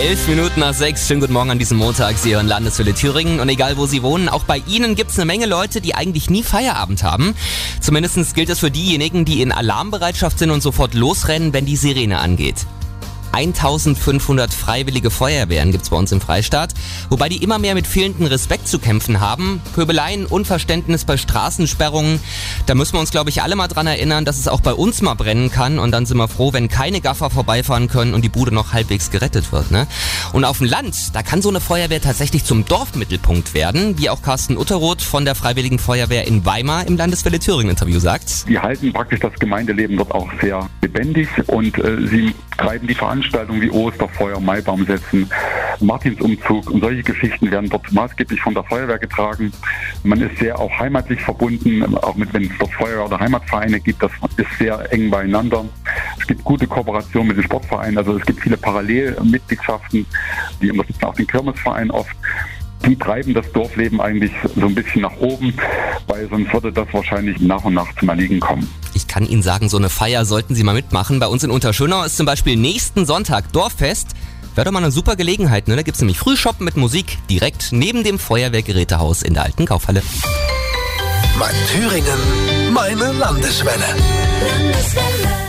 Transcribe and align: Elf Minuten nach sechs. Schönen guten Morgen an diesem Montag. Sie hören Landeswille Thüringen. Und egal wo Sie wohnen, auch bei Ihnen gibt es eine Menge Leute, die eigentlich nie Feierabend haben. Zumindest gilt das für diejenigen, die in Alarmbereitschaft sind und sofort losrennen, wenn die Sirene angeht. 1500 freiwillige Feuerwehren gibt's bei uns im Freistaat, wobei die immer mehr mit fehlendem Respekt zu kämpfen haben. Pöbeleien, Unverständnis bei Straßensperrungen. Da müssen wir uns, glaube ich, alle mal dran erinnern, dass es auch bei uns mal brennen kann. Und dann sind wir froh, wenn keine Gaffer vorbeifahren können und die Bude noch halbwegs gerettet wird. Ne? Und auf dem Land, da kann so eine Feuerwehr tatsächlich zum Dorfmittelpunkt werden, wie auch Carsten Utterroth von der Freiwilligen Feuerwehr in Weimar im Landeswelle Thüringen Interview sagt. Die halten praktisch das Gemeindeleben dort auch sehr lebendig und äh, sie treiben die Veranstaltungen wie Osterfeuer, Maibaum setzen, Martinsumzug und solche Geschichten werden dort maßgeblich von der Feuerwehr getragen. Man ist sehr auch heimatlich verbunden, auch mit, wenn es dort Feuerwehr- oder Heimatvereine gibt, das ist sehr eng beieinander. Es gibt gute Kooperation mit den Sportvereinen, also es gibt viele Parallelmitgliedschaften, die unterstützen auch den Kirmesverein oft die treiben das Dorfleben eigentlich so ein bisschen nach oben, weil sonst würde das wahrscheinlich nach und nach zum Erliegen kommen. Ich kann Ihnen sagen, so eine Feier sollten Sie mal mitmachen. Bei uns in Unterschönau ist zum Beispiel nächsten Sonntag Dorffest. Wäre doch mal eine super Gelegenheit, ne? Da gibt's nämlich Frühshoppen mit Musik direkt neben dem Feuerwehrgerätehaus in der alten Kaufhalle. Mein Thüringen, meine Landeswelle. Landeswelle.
Elf 0.00 0.28
Minuten 0.28 0.60
nach 0.60 0.72
sechs. 0.72 1.06
Schönen 1.06 1.20
guten 1.20 1.34
Morgen 1.34 1.50
an 1.50 1.58
diesem 1.58 1.76
Montag. 1.76 2.16
Sie 2.16 2.34
hören 2.34 2.46
Landeswille 2.46 2.94
Thüringen. 2.94 3.38
Und 3.38 3.50
egal 3.50 3.76
wo 3.76 3.84
Sie 3.84 4.02
wohnen, 4.02 4.30
auch 4.30 4.44
bei 4.44 4.62
Ihnen 4.66 4.94
gibt 4.94 5.10
es 5.10 5.18
eine 5.18 5.26
Menge 5.26 5.44
Leute, 5.44 5.82
die 5.82 5.94
eigentlich 5.94 6.30
nie 6.30 6.42
Feierabend 6.42 7.02
haben. 7.02 7.34
Zumindest 7.82 8.34
gilt 8.34 8.48
das 8.48 8.60
für 8.60 8.70
diejenigen, 8.70 9.26
die 9.26 9.42
in 9.42 9.52
Alarmbereitschaft 9.52 10.38
sind 10.38 10.52
und 10.52 10.62
sofort 10.62 10.94
losrennen, 10.94 11.52
wenn 11.52 11.66
die 11.66 11.76
Sirene 11.76 12.18
angeht. 12.18 12.64
1500 13.32 14.52
freiwillige 14.52 15.10
Feuerwehren 15.10 15.72
gibt's 15.72 15.90
bei 15.90 15.96
uns 15.96 16.12
im 16.12 16.20
Freistaat, 16.20 16.74
wobei 17.08 17.28
die 17.28 17.42
immer 17.42 17.58
mehr 17.58 17.74
mit 17.74 17.86
fehlendem 17.86 18.26
Respekt 18.26 18.68
zu 18.68 18.78
kämpfen 18.78 19.20
haben. 19.20 19.60
Pöbeleien, 19.74 20.26
Unverständnis 20.26 21.04
bei 21.04 21.16
Straßensperrungen. 21.16 22.20
Da 22.66 22.74
müssen 22.74 22.94
wir 22.94 23.00
uns, 23.00 23.10
glaube 23.10 23.30
ich, 23.30 23.42
alle 23.42 23.56
mal 23.56 23.68
dran 23.68 23.86
erinnern, 23.86 24.24
dass 24.24 24.38
es 24.38 24.48
auch 24.48 24.60
bei 24.60 24.72
uns 24.72 25.02
mal 25.02 25.14
brennen 25.14 25.50
kann. 25.50 25.78
Und 25.78 25.92
dann 25.92 26.06
sind 26.06 26.16
wir 26.16 26.28
froh, 26.28 26.52
wenn 26.52 26.68
keine 26.68 27.00
Gaffer 27.00 27.30
vorbeifahren 27.30 27.88
können 27.88 28.14
und 28.14 28.22
die 28.22 28.28
Bude 28.28 28.52
noch 28.52 28.72
halbwegs 28.72 29.10
gerettet 29.10 29.52
wird. 29.52 29.70
Ne? 29.70 29.86
Und 30.32 30.44
auf 30.44 30.58
dem 30.58 30.66
Land, 30.66 31.14
da 31.14 31.22
kann 31.22 31.42
so 31.42 31.48
eine 31.48 31.60
Feuerwehr 31.60 32.00
tatsächlich 32.00 32.44
zum 32.44 32.64
Dorfmittelpunkt 32.64 33.54
werden, 33.54 33.98
wie 33.98 34.10
auch 34.10 34.22
Carsten 34.22 34.56
Utterroth 34.56 35.02
von 35.02 35.24
der 35.24 35.34
Freiwilligen 35.34 35.78
Feuerwehr 35.78 36.26
in 36.26 36.44
Weimar 36.44 36.86
im 36.86 36.96
Landeswelle 36.96 37.38
Thüringen 37.38 37.70
Interview 37.70 37.98
sagt. 37.98 38.48
Die 38.48 38.58
halten 38.58 38.92
praktisch 38.92 39.20
das 39.20 39.32
Gemeindeleben 39.38 39.96
dort 39.96 40.12
auch 40.12 40.28
sehr 40.40 40.68
lebendig 40.82 41.28
und 41.46 41.78
äh, 41.78 42.06
sie 42.06 42.34
treiben 42.60 42.86
die 42.86 42.94
Veranstaltungen 42.94 43.62
wie 43.62 43.70
Osterfeuer, 43.70 44.38
Maibaum 44.38 44.84
setzen, 44.84 45.30
Martinsumzug 45.80 46.70
und 46.70 46.82
solche 46.82 47.02
Geschichten 47.02 47.50
werden 47.50 47.70
dort 47.70 47.90
maßgeblich 47.90 48.40
von 48.40 48.52
der 48.52 48.64
Feuerwehr 48.64 48.98
getragen. 48.98 49.50
Man 50.04 50.20
ist 50.20 50.38
sehr 50.38 50.58
auch 50.58 50.70
heimatlich 50.78 51.20
verbunden, 51.22 51.96
auch 51.96 52.16
mit, 52.16 52.32
wenn 52.34 52.44
es 52.44 52.50
dort 52.58 52.72
Feuerwehr- 52.72 53.06
oder 53.06 53.18
Heimatvereine 53.18 53.80
gibt, 53.80 54.02
das 54.02 54.12
ist 54.36 54.58
sehr 54.58 54.92
eng 54.92 55.10
beieinander. 55.10 55.64
Es 56.18 56.26
gibt 56.26 56.44
gute 56.44 56.66
Kooperation 56.66 57.26
mit 57.26 57.38
den 57.38 57.44
Sportvereinen, 57.44 57.96
also 57.96 58.18
es 58.18 58.26
gibt 58.26 58.40
viele 58.40 58.58
Parallelmitgliedschaften, 58.58 60.04
die 60.60 60.70
unterstützen 60.70 61.04
auch 61.04 61.14
den 61.14 61.26
Kirmesverein 61.26 61.90
oft 61.90 62.14
die 62.86 62.96
treiben 62.96 63.34
das 63.34 63.50
Dorfleben 63.52 64.00
eigentlich 64.00 64.32
so 64.56 64.66
ein 64.66 64.74
bisschen 64.74 65.02
nach 65.02 65.16
oben, 65.18 65.52
weil 66.06 66.26
sonst 66.28 66.50
würde 66.52 66.72
das 66.72 66.88
wahrscheinlich 66.92 67.38
nach 67.40 67.62
und 67.64 67.74
nach 67.74 67.94
zum 67.96 68.08
Erliegen 68.08 68.40
kommen. 68.40 68.66
Ich 69.10 69.14
kann 69.14 69.26
Ihnen 69.26 69.42
sagen, 69.42 69.68
so 69.68 69.76
eine 69.76 69.88
Feier 69.88 70.24
sollten 70.24 70.54
Sie 70.54 70.62
mal 70.62 70.72
mitmachen. 70.72 71.18
Bei 71.18 71.26
uns 71.26 71.42
in 71.42 71.50
Unterschönau 71.50 72.04
ist 72.04 72.16
zum 72.16 72.26
Beispiel 72.26 72.54
nächsten 72.54 73.06
Sonntag 73.06 73.52
Dorffest. 73.52 74.10
Wäre 74.54 74.66
doch 74.66 74.70
mal 74.70 74.78
eine 74.78 74.92
super 74.92 75.16
Gelegenheit, 75.16 75.66
ne? 75.66 75.74
Da 75.74 75.82
gibt's 75.82 75.98
nämlich 76.00 76.16
Frühshoppen 76.16 76.64
mit 76.64 76.76
Musik 76.76 77.18
direkt 77.28 77.72
neben 77.72 78.04
dem 78.04 78.20
Feuerwehrgerätehaus 78.20 79.22
in 79.22 79.34
der 79.34 79.42
alten 79.42 79.66
Kaufhalle. 79.66 80.04
Mein 81.40 81.54
Thüringen, 81.72 82.72
meine 82.72 83.10
Landeswelle. 83.10 83.96
Landeswelle. 84.46 85.39